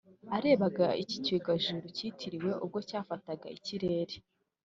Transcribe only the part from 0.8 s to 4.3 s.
iki cyogajuru yitiriwe ubwo cyafataga ikirere